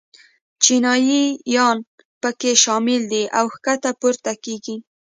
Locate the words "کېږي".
4.43-4.75